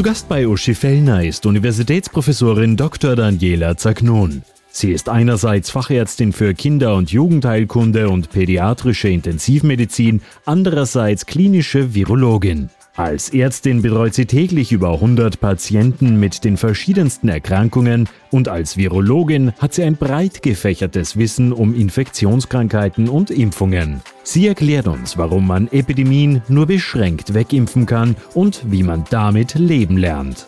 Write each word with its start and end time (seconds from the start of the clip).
Zu 0.00 0.04
Gast 0.04 0.30
bei 0.30 0.48
Uschi 0.48 0.74
Fellner 0.74 1.22
ist 1.24 1.44
Universitätsprofessorin 1.44 2.74
Dr. 2.78 3.16
Daniela 3.16 3.76
Zagnon. 3.76 4.40
Sie 4.70 4.92
ist 4.92 5.10
einerseits 5.10 5.68
Fachärztin 5.68 6.32
für 6.32 6.54
Kinder- 6.54 6.94
und 6.94 7.12
Jugendheilkunde 7.12 8.08
und 8.08 8.30
pädiatrische 8.30 9.10
Intensivmedizin, 9.10 10.22
andererseits 10.46 11.26
klinische 11.26 11.92
Virologin. 11.92 12.70
Als 12.96 13.32
Ärztin 13.32 13.82
betreut 13.82 14.14
sie 14.14 14.26
täglich 14.26 14.72
über 14.72 14.92
100 14.94 15.40
Patienten 15.40 16.18
mit 16.18 16.44
den 16.44 16.56
verschiedensten 16.56 17.28
Erkrankungen 17.28 18.08
und 18.30 18.48
als 18.48 18.76
Virologin 18.76 19.52
hat 19.58 19.74
sie 19.74 19.84
ein 19.84 19.96
breit 19.96 20.42
gefächertes 20.42 21.16
Wissen 21.16 21.52
um 21.52 21.74
Infektionskrankheiten 21.74 23.08
und 23.08 23.30
Impfungen. 23.30 24.02
Sie 24.24 24.46
erklärt 24.46 24.88
uns, 24.88 25.16
warum 25.16 25.46
man 25.46 25.68
Epidemien 25.68 26.42
nur 26.48 26.66
beschränkt 26.66 27.32
wegimpfen 27.32 27.86
kann 27.86 28.16
und 28.34 28.62
wie 28.66 28.82
man 28.82 29.04
damit 29.08 29.54
leben 29.54 29.96
lernt. 29.96 30.46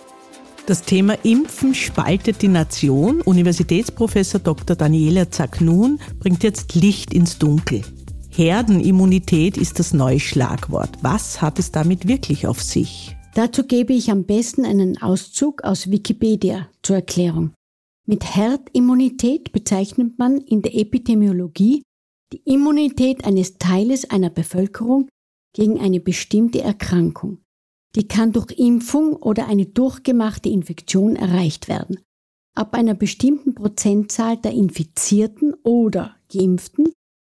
Das 0.66 0.82
Thema 0.82 1.14
Impfen 1.24 1.74
spaltet 1.74 2.42
die 2.42 2.48
Nation. 2.48 3.20
Universitätsprofessor 3.20 4.40
Dr. 4.40 4.76
Daniela 4.76 5.30
Zagnun 5.30 6.00
bringt 6.20 6.42
jetzt 6.42 6.74
Licht 6.74 7.12
ins 7.14 7.38
Dunkel. 7.38 7.82
Herdenimmunität 8.34 9.58
ist 9.58 9.78
das 9.78 9.92
neue 9.92 10.18
Schlagwort. 10.18 10.88
Was 11.02 11.42
hat 11.42 11.58
es 11.58 11.70
damit 11.70 12.08
wirklich 12.08 12.46
auf 12.46 12.62
sich? 12.62 13.14
Dazu 13.34 13.64
gebe 13.64 13.92
ich 13.92 14.10
am 14.10 14.24
besten 14.24 14.64
einen 14.64 15.00
Auszug 15.02 15.64
aus 15.64 15.90
Wikipedia 15.90 16.70
zur 16.82 16.96
Erklärung. 16.96 17.52
Mit 18.06 18.24
Herdimmunität 18.34 19.52
bezeichnet 19.52 20.18
man 20.18 20.38
in 20.38 20.62
der 20.62 20.74
Epidemiologie 20.74 21.82
die 22.32 22.40
Immunität 22.46 23.26
eines 23.26 23.58
Teiles 23.58 24.08
einer 24.08 24.30
Bevölkerung 24.30 25.08
gegen 25.54 25.78
eine 25.78 26.00
bestimmte 26.00 26.62
Erkrankung. 26.62 27.42
Die 27.94 28.08
kann 28.08 28.32
durch 28.32 28.58
Impfung 28.58 29.14
oder 29.14 29.46
eine 29.46 29.66
durchgemachte 29.66 30.48
Infektion 30.48 31.16
erreicht 31.16 31.68
werden. 31.68 31.98
Ab 32.54 32.72
einer 32.72 32.94
bestimmten 32.94 33.54
Prozentzahl 33.54 34.38
der 34.38 34.52
Infizierten 34.52 35.54
oder 35.62 36.16
Geimpften 36.32 36.92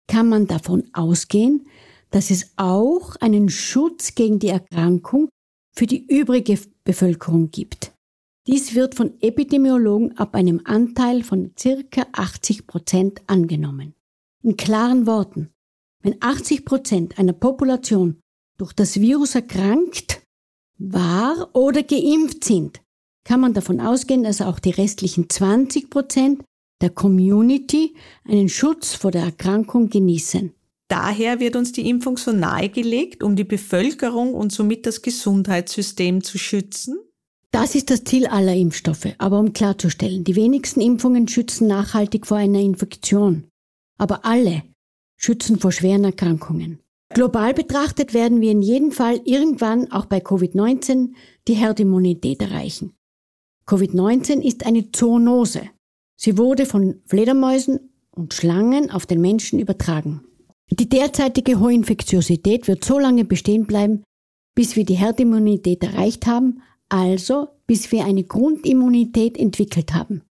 kann 0.09 0.29
man 0.29 0.47
davon 0.47 0.85
ausgehen, 0.93 1.67
dass 2.11 2.31
es 2.31 2.53
auch 2.57 3.17
einen 3.17 3.49
Schutz 3.49 4.15
gegen 4.15 4.39
die 4.39 4.49
Erkrankung 4.49 5.29
für 5.75 5.87
die 5.87 6.07
übrige 6.07 6.59
Bevölkerung 6.85 7.51
gibt. 7.51 7.93
Dies 8.47 8.75
wird 8.75 8.95
von 8.95 9.21
Epidemiologen 9.21 10.17
ab 10.17 10.35
einem 10.35 10.61
Anteil 10.65 11.25
von 11.25 11.53
circa 11.59 12.07
80 12.13 12.67
Prozent 12.67 13.23
angenommen. 13.27 13.95
In 14.43 14.57
klaren 14.57 15.07
Worten, 15.07 15.51
wenn 16.03 16.17
80 16.21 16.65
Prozent 16.65 17.19
einer 17.19 17.33
Population 17.33 18.21
durch 18.57 18.73
das 18.73 19.01
Virus 19.01 19.35
erkrankt, 19.35 20.23
war 20.79 21.51
oder 21.55 21.83
geimpft 21.83 22.45
sind, 22.45 22.81
kann 23.25 23.41
man 23.41 23.55
davon 23.55 23.81
ausgehen, 23.81 24.23
dass 24.23 24.41
auch 24.41 24.61
die 24.61 24.71
restlichen 24.71 25.29
20 25.29 25.91
Prozent 25.91 26.45
der 26.81 26.91
Community 26.91 27.95
einen 28.25 28.49
Schutz 28.49 28.95
vor 28.95 29.11
der 29.11 29.23
Erkrankung 29.23 29.89
genießen. 29.89 30.53
Daher 30.89 31.41
wird 31.41 31.57
uns 31.57 31.73
die 31.73 31.89
Impfung 31.89 32.17
so 32.17 32.33
nahegelegt, 32.33 33.23
um 33.23 33.35
die 33.35 33.45
Bevölkerung 33.45 34.35
und 34.35 34.53
somit 34.53 34.87
das 34.87 35.03
Gesundheitssystem 35.03 36.23
zu 36.23 36.39
schützen? 36.39 36.99
Das 37.51 37.75
ist 37.75 37.91
das 37.91 38.05
Ziel 38.05 38.27
aller 38.27 38.55
Impfstoffe. 38.55 39.15
Aber 39.19 39.41
um 39.41 39.53
klarzustellen, 39.53 40.25
die 40.25 40.37
wenigsten 40.37 40.81
Impfungen 40.81 41.27
schützen 41.27 41.67
nachhaltig 41.67 42.27
vor 42.27 42.37
einer 42.37 42.61
Infektion. 42.61 43.49
Aber 43.99 44.25
alle 44.25 44.63
schützen 45.17 45.59
vor 45.59 45.73
schweren 45.73 46.05
Erkrankungen. 46.05 46.81
Global 47.09 47.55
betrachtet 47.55 48.15
werden 48.15 48.41
wir 48.41 48.51
in 48.51 48.63
jedem 48.63 48.93
Fall 48.93 49.21
irgendwann 49.25 49.91
auch 49.91 50.07
bei 50.07 50.19
Covid-19 50.19 51.13
die 51.49 51.55
Herdimmunität 51.55 52.43
erreichen. 52.43 52.95
Covid-19 53.67 54.43
ist 54.43 54.67
eine 54.67 54.91
Zoonose. 54.93 55.63
Sie 56.17 56.39
wurde 56.39 56.67
von 56.67 57.01
Fledermäusen 57.07 57.91
und 58.11 58.35
Schlangen 58.35 58.91
auf 58.91 59.07
den 59.07 59.21
Menschen 59.21 59.59
übertragen. 59.59 60.23
Die 60.71 60.89
derzeitige 60.89 61.61
hohe 61.61 61.75
Infektiosität 61.75 62.67
wird 62.67 62.85
so 62.85 62.99
lange 62.99 63.25
bestehen 63.25 63.67
bleiben, 63.67 64.03
bis 64.55 64.75
wir 64.75 64.85
die 64.85 64.95
Herdimmunität 64.95 65.85
erreicht 65.85 66.27
haben, 66.27 66.63
also 66.89 67.49
bis 67.67 67.93
wir 67.93 68.05
eine 68.05 68.25
Grundimmunität 68.25 69.37
entwickelt 69.37 69.93
haben. 69.95 70.23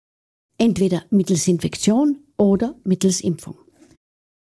Entweder 0.59 1.05
mittels 1.11 1.47
Infektion 1.47 2.19
oder 2.37 2.77
mittels 2.85 3.21
Impfung. 3.21 3.57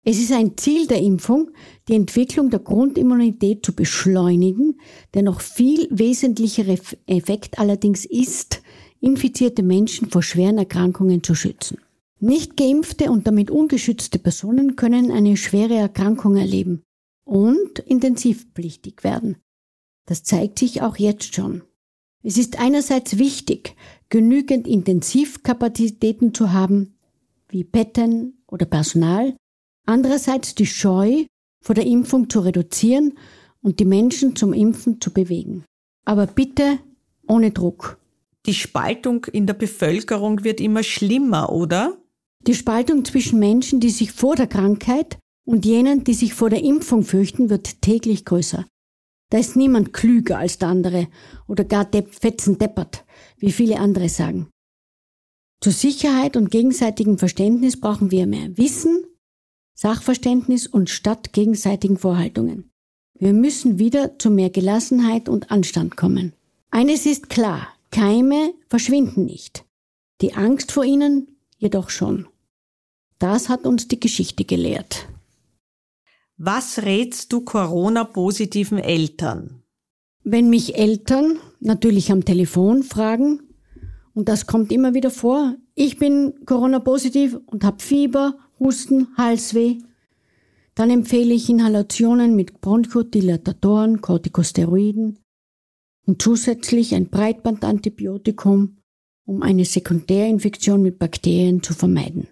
Es 0.04 0.18
ist 0.18 0.32
ein 0.32 0.58
Ziel 0.58 0.88
der 0.88 1.00
Impfung, 1.00 1.52
die 1.88 1.94
Entwicklung 1.94 2.50
der 2.50 2.60
Grundimmunität 2.60 3.64
zu 3.64 3.74
beschleunigen. 3.74 4.80
Der 5.14 5.22
noch 5.22 5.42
viel 5.42 5.88
wesentlichere 5.92 6.80
Effekt 7.06 7.60
allerdings 7.60 8.06
ist, 8.06 8.61
infizierte 9.02 9.64
Menschen 9.64 10.10
vor 10.10 10.24
schweren 10.24 10.58
Erkrankungen 10.58 11.24
zu 11.24 11.36
schützen. 11.36 11.80
Nicht 12.20 12.56
geimpfte 12.56 13.12
und 13.12 13.28
damit 13.28 13.50
ungeschützte 13.50 14.20
Personen 14.20 14.76
können 14.76 15.12
eine 15.12 15.36
schwere 15.36 15.74
Erkrankung 15.74 16.38
erleben 16.38 16.84
und 17.26 17.80
intensivpflichtig 17.80 19.04
werden. 19.04 19.38
Das 20.06 20.24
zeigt 20.24 20.60
sich 20.60 20.82
auch 20.82 20.98
jetzt 20.98 21.34
schon. 21.34 21.64
Es 22.24 22.38
ist 22.38 22.60
einerseits 22.60 23.18
wichtig, 23.18 23.76
genügend 24.10 24.68
Intensivkapazitäten 24.68 26.34
zu 26.36 26.54
haben, 26.54 26.96
wie 27.50 27.64
Betten 27.64 28.44
oder 28.48 28.66
Personal, 28.66 29.36
andererseits 29.88 30.54
die 30.54 30.68
Scheu 30.68 31.26
vor 31.64 31.74
der 31.74 31.88
Impfung 31.88 32.30
zu 32.30 32.42
reduzieren 32.42 33.14
und 33.62 33.80
die 33.80 33.86
Menschen 33.86 34.36
zum 34.36 34.54
Impfen 34.54 35.02
zu 35.02 35.12
bewegen. 35.12 35.66
Aber 36.06 36.28
bitte 36.28 36.80
ohne 37.28 37.52
Druck. 37.52 38.01
Die 38.46 38.54
Spaltung 38.54 39.26
in 39.26 39.46
der 39.46 39.54
Bevölkerung 39.54 40.44
wird 40.44 40.60
immer 40.60 40.84
schlimmer, 40.84 41.52
oder? 41.52 41.98
Die 42.48 42.56
Spaltung 42.56 43.06
zwischen 43.06 43.38
Menschen, 43.38 43.80
die 43.80 43.92
sich 43.92 44.12
vor 44.12 44.36
der 44.36 44.48
Krankheit 44.48 45.20
und 45.46 45.66
jenen, 45.66 46.04
die 46.04 46.16
sich 46.16 46.34
vor 46.34 46.50
der 46.50 46.64
Impfung 46.64 47.04
fürchten, 47.04 47.50
wird 47.50 47.82
täglich 47.82 48.26
größer. 48.26 48.66
Da 49.30 49.38
ist 49.38 49.56
niemand 49.56 49.94
klüger 49.94 50.40
als 50.40 50.58
der 50.58 50.70
andere 50.70 51.08
oder 51.48 51.64
gar 51.64 51.88
fetzen 52.10 52.58
deppert, 52.58 53.06
wie 53.38 53.52
viele 53.52 53.80
andere 53.80 54.10
sagen. 54.10 54.50
Zur 55.62 55.72
Sicherheit 55.72 56.36
und 56.36 56.50
gegenseitigem 56.50 57.20
Verständnis 57.20 57.80
brauchen 57.80 58.10
wir 58.10 58.26
mehr 58.26 58.58
Wissen, 58.58 59.04
Sachverständnis 59.76 60.66
und 60.66 60.90
statt 60.90 61.32
gegenseitigen 61.32 61.98
Vorhaltungen. 61.98 62.72
Wir 63.18 63.34
müssen 63.34 63.78
wieder 63.78 64.18
zu 64.18 64.32
mehr 64.32 64.50
Gelassenheit 64.50 65.30
und 65.30 65.52
Anstand 65.52 65.96
kommen. 65.96 66.34
Eines 66.72 67.06
ist 67.06 67.30
klar, 67.30 67.68
Keime 67.92 68.54
verschwinden 68.70 69.26
nicht, 69.26 69.66
die 70.22 70.34
Angst 70.34 70.72
vor 70.72 70.86
ihnen 70.86 71.38
jedoch 71.58 71.90
schon. 71.90 72.28
Das 73.20 73.50
hat 73.50 73.66
uns 73.66 73.88
die 73.88 74.00
Geschichte 74.00 74.46
gelehrt. 74.46 75.08
Was 76.38 76.84
rätst 76.84 77.32
du 77.34 77.42
Corona-positiven 77.42 78.80
Eltern? 78.80 79.62
Wenn 80.24 80.50
mich 80.50 80.76
Eltern 80.76 81.38
natürlich 81.60 82.12
am 82.12 82.26
Telefon 82.26 82.84
fragen, 82.84 83.42
und 84.14 84.30
das 84.30 84.48
kommt 84.48 84.72
immer 84.72 84.94
wieder 84.94 85.12
vor, 85.12 85.56
ich 85.76 85.98
bin 85.98 86.46
Corona-positiv 86.46 87.38
und 87.46 87.64
habe 87.64 87.84
Fieber, 87.84 88.38
Husten, 88.60 89.10
Halsweh, 89.18 89.80
dann 90.76 90.90
empfehle 90.90 91.34
ich 91.34 91.50
Inhalationen 91.50 92.36
mit 92.36 92.62
Bronchodilatatoren, 92.62 94.02
Corticosteroiden, 94.02 95.20
und 96.06 96.22
zusätzlich 96.22 96.96
ein 96.96 97.10
Breitbandantibiotikum, 97.10 98.78
um 99.26 99.42
eine 99.44 99.66
Sekundärinfektion 99.66 100.82
mit 100.82 101.00
Bakterien 101.00 101.64
zu 101.64 101.74
vermeiden. 101.74 102.28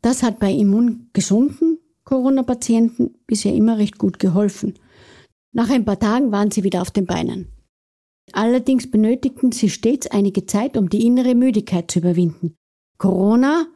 Das 0.00 0.22
hat 0.22 0.38
bei 0.38 0.52
immungesunden 0.52 1.78
Corona-Patienten 2.04 3.14
bisher 3.26 3.54
immer 3.54 3.78
recht 3.78 3.98
gut 3.98 4.18
geholfen. 4.18 4.74
Nach 5.52 5.70
ein 5.70 5.84
paar 5.84 5.98
Tagen 5.98 6.32
waren 6.32 6.50
sie 6.50 6.64
wieder 6.64 6.82
auf 6.82 6.90
den 6.90 7.06
Beinen. 7.06 7.48
Allerdings 8.32 8.90
benötigten 8.90 9.52
sie 9.52 9.68
stets 9.68 10.06
einige 10.06 10.46
Zeit, 10.46 10.76
um 10.76 10.88
die 10.88 11.06
innere 11.06 11.34
Müdigkeit 11.34 11.90
zu 11.90 11.98
überwinden. 11.98 12.56
Corona 12.98 13.66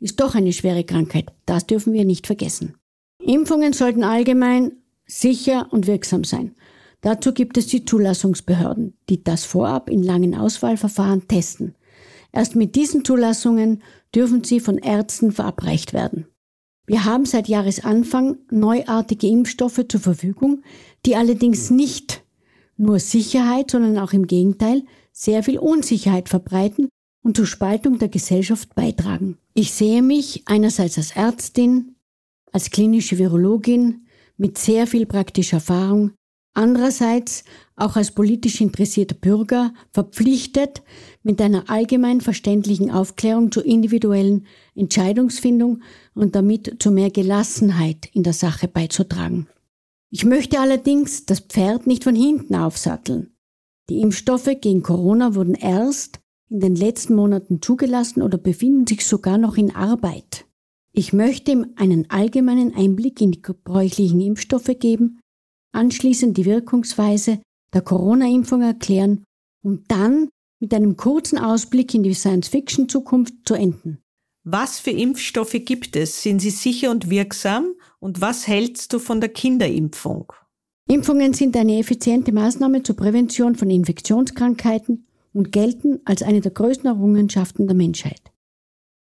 ist 0.00 0.20
doch 0.20 0.34
eine 0.34 0.52
schwere 0.52 0.84
Krankheit, 0.84 1.32
das 1.46 1.66
dürfen 1.66 1.92
wir 1.92 2.04
nicht 2.04 2.26
vergessen. 2.26 2.74
Impfungen 3.22 3.72
sollten 3.72 4.02
allgemein 4.02 4.72
sicher 5.06 5.68
und 5.70 5.86
wirksam 5.86 6.24
sein. 6.24 6.54
Dazu 7.00 7.32
gibt 7.32 7.56
es 7.56 7.66
die 7.68 7.84
Zulassungsbehörden, 7.84 8.94
die 9.08 9.24
das 9.24 9.44
vorab 9.44 9.88
in 9.88 10.02
langen 10.02 10.34
Auswahlverfahren 10.34 11.28
testen. 11.28 11.74
Erst 12.32 12.56
mit 12.56 12.76
diesen 12.76 13.04
Zulassungen 13.04 13.82
dürfen 14.14 14.44
sie 14.44 14.60
von 14.60 14.78
Ärzten 14.78 15.32
verabreicht 15.32 15.92
werden. 15.92 16.26
Wir 16.86 17.04
haben 17.04 17.24
seit 17.24 17.48
Jahresanfang 17.48 18.38
neuartige 18.50 19.28
Impfstoffe 19.28 19.84
zur 19.88 20.00
Verfügung, 20.00 20.62
die 21.06 21.16
allerdings 21.16 21.70
nicht 21.70 22.24
nur 22.76 22.98
Sicherheit, 22.98 23.70
sondern 23.70 23.98
auch 23.98 24.12
im 24.12 24.26
Gegenteil 24.26 24.82
sehr 25.12 25.42
viel 25.42 25.58
Unsicherheit 25.58 26.28
verbreiten 26.28 26.88
und 27.22 27.36
zur 27.36 27.46
Spaltung 27.46 27.98
der 27.98 28.08
Gesellschaft 28.08 28.74
beitragen. 28.74 29.38
Ich 29.54 29.72
sehe 29.72 30.02
mich 30.02 30.42
einerseits 30.46 30.96
als 30.98 31.12
Ärztin, 31.12 31.96
als 32.52 32.70
klinische 32.70 33.18
Virologin 33.18 34.06
mit 34.36 34.58
sehr 34.58 34.86
viel 34.86 35.06
praktischer 35.06 35.58
Erfahrung 35.58 36.12
Andererseits 36.52 37.44
auch 37.76 37.96
als 37.96 38.10
politisch 38.10 38.60
interessierter 38.60 39.14
Bürger 39.14 39.72
verpflichtet, 39.92 40.82
mit 41.22 41.40
einer 41.40 41.70
allgemein 41.70 42.20
verständlichen 42.20 42.90
Aufklärung 42.90 43.52
zur 43.52 43.64
individuellen 43.64 44.46
Entscheidungsfindung 44.74 45.82
und 46.14 46.34
damit 46.34 46.76
zu 46.82 46.90
mehr 46.90 47.10
Gelassenheit 47.10 48.08
in 48.12 48.22
der 48.22 48.32
Sache 48.32 48.68
beizutragen. 48.68 49.46
Ich 50.10 50.24
möchte 50.24 50.58
allerdings 50.58 51.24
das 51.24 51.40
Pferd 51.40 51.86
nicht 51.86 52.02
von 52.02 52.16
hinten 52.16 52.56
aufsatteln. 52.56 53.30
Die 53.88 54.00
Impfstoffe 54.00 54.50
gegen 54.60 54.82
Corona 54.82 55.34
wurden 55.34 55.54
erst 55.54 56.20
in 56.48 56.58
den 56.58 56.74
letzten 56.74 57.14
Monaten 57.14 57.62
zugelassen 57.62 58.22
oder 58.22 58.38
befinden 58.38 58.86
sich 58.86 59.06
sogar 59.06 59.38
noch 59.38 59.56
in 59.56 59.74
Arbeit. 59.74 60.46
Ich 60.92 61.12
möchte 61.12 61.68
einen 61.76 62.10
allgemeinen 62.10 62.74
Einblick 62.74 63.20
in 63.20 63.30
die 63.30 63.42
gebräuchlichen 63.42 64.20
Impfstoffe 64.20 64.76
geben, 64.80 65.19
anschließend 65.72 66.36
die 66.36 66.46
Wirkungsweise 66.46 67.40
der 67.72 67.82
Corona-Impfung 67.82 68.62
erklären 68.62 69.24
und 69.62 69.90
dann 69.90 70.28
mit 70.60 70.74
einem 70.74 70.96
kurzen 70.96 71.38
Ausblick 71.38 71.94
in 71.94 72.02
die 72.02 72.14
Science-Fiction-Zukunft 72.14 73.34
zu 73.44 73.54
enden. 73.54 73.98
Was 74.44 74.78
für 74.78 74.90
Impfstoffe 74.90 75.56
gibt 75.64 75.96
es? 75.96 76.22
Sind 76.22 76.40
sie 76.40 76.50
sicher 76.50 76.90
und 76.90 77.10
wirksam? 77.10 77.74
Und 77.98 78.20
was 78.20 78.46
hältst 78.46 78.92
du 78.92 78.98
von 78.98 79.20
der 79.20 79.30
Kinderimpfung? 79.30 80.32
Impfungen 80.88 81.34
sind 81.34 81.56
eine 81.56 81.78
effiziente 81.78 82.32
Maßnahme 82.32 82.82
zur 82.82 82.96
Prävention 82.96 83.54
von 83.54 83.70
Infektionskrankheiten 83.70 85.06
und 85.32 85.52
gelten 85.52 86.00
als 86.04 86.22
eine 86.22 86.40
der 86.40 86.50
größten 86.50 86.86
Errungenschaften 86.86 87.66
der 87.66 87.76
Menschheit. 87.76 88.20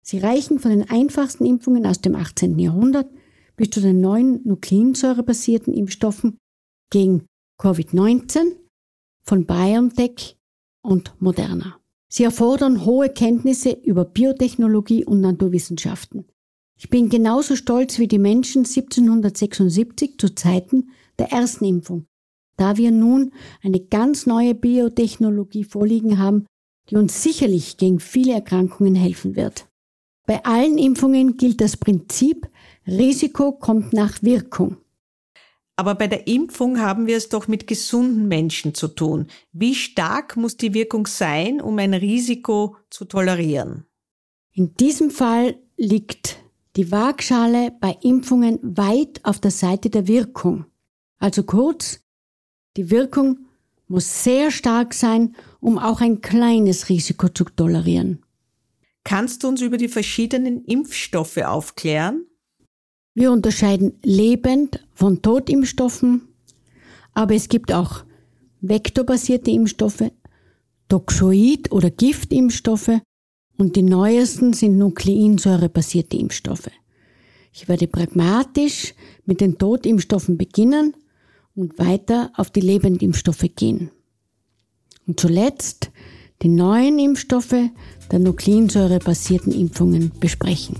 Sie 0.02 0.18
reichen 0.18 0.58
von 0.58 0.72
den 0.72 0.90
einfachsten 0.90 1.46
Impfungen 1.46 1.86
aus 1.86 2.00
dem 2.00 2.16
18. 2.16 2.58
Jahrhundert 2.58 3.08
bis 3.56 3.70
zu 3.70 3.80
den 3.80 4.00
neuen 4.00 4.40
nukleinsäurebasierten 4.44 5.72
Impfstoffen 5.72 6.38
gegen 6.90 7.26
Covid-19 7.58 8.56
von 9.22 9.46
BioNTech 9.46 10.36
und 10.82 11.14
Moderna. 11.20 11.80
Sie 12.08 12.24
erfordern 12.24 12.84
hohe 12.84 13.08
Kenntnisse 13.08 13.70
über 13.70 14.04
Biotechnologie 14.04 15.04
und 15.04 15.20
Naturwissenschaften. 15.20 16.26
Ich 16.76 16.90
bin 16.90 17.08
genauso 17.08 17.56
stolz 17.56 17.98
wie 17.98 18.08
die 18.08 18.18
Menschen 18.18 18.64
1776 18.64 20.18
zu 20.18 20.34
Zeiten 20.34 20.90
der 21.18 21.30
ersten 21.30 21.66
Impfung, 21.66 22.06
da 22.56 22.76
wir 22.76 22.90
nun 22.90 23.32
eine 23.62 23.80
ganz 23.80 24.26
neue 24.26 24.54
Biotechnologie 24.54 25.64
vorliegen 25.64 26.18
haben, 26.18 26.46
die 26.88 26.96
uns 26.96 27.22
sicherlich 27.22 27.76
gegen 27.76 28.00
viele 28.00 28.32
Erkrankungen 28.32 28.94
helfen 28.94 29.36
wird. 29.36 29.66
Bei 30.26 30.44
allen 30.44 30.78
Impfungen 30.78 31.36
gilt 31.36 31.60
das 31.60 31.76
Prinzip, 31.76 32.48
Risiko 32.86 33.52
kommt 33.52 33.92
nach 33.92 34.22
Wirkung. 34.22 34.78
Aber 35.80 35.94
bei 35.94 36.08
der 36.08 36.26
Impfung 36.26 36.78
haben 36.78 37.06
wir 37.06 37.16
es 37.16 37.30
doch 37.30 37.48
mit 37.48 37.66
gesunden 37.66 38.28
Menschen 38.28 38.74
zu 38.74 38.86
tun. 38.86 39.28
Wie 39.54 39.74
stark 39.74 40.36
muss 40.36 40.58
die 40.58 40.74
Wirkung 40.74 41.06
sein, 41.06 41.58
um 41.62 41.78
ein 41.78 41.94
Risiko 41.94 42.76
zu 42.90 43.06
tolerieren? 43.06 43.86
In 44.52 44.74
diesem 44.74 45.10
Fall 45.10 45.56
liegt 45.78 46.36
die 46.76 46.92
Waagschale 46.92 47.72
bei 47.80 47.96
Impfungen 48.02 48.58
weit 48.62 49.24
auf 49.24 49.40
der 49.40 49.52
Seite 49.52 49.88
der 49.88 50.06
Wirkung. 50.06 50.66
Also 51.18 51.44
kurz, 51.44 52.00
die 52.76 52.90
Wirkung 52.90 53.46
muss 53.88 54.22
sehr 54.22 54.50
stark 54.50 54.92
sein, 54.92 55.34
um 55.60 55.78
auch 55.78 56.02
ein 56.02 56.20
kleines 56.20 56.90
Risiko 56.90 57.30
zu 57.30 57.44
tolerieren. 57.44 58.22
Kannst 59.02 59.44
du 59.44 59.48
uns 59.48 59.62
über 59.62 59.78
die 59.78 59.88
verschiedenen 59.88 60.62
Impfstoffe 60.66 61.38
aufklären? 61.38 62.26
Wir 63.20 63.32
unterscheiden 63.32 63.92
lebend 64.02 64.82
von 64.94 65.20
Totimpfstoffen, 65.20 66.22
aber 67.12 67.34
es 67.34 67.50
gibt 67.50 67.70
auch 67.70 68.02
vektorbasierte 68.62 69.50
Impfstoffe, 69.50 70.10
Toxoid- 70.88 71.70
oder 71.70 71.90
Giftimpfstoffe 71.90 72.98
und 73.58 73.76
die 73.76 73.82
neuesten 73.82 74.54
sind 74.54 74.78
nukleinsäurebasierte 74.78 76.16
Impfstoffe. 76.16 76.70
Ich 77.52 77.68
werde 77.68 77.88
pragmatisch 77.88 78.94
mit 79.26 79.42
den 79.42 79.58
Totimpfstoffen 79.58 80.38
beginnen 80.38 80.94
und 81.54 81.78
weiter 81.78 82.32
auf 82.36 82.48
die 82.48 82.62
Lebendimpfstoffe 82.62 83.50
gehen. 83.54 83.90
Und 85.06 85.20
zuletzt 85.20 85.90
die 86.40 86.48
neuen 86.48 86.98
Impfstoffe 86.98 87.68
der 88.10 88.18
nukleinsäurebasierten 88.18 89.52
Impfungen 89.52 90.10
besprechen. 90.18 90.76